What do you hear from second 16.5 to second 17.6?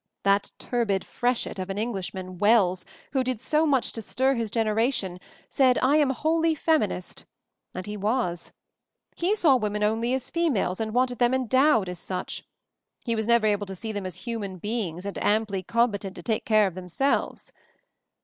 of themselves.